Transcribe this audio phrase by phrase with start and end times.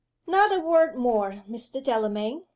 [0.25, 1.79] "Not a word more, Mr.
[1.83, 2.45] Delamayn!"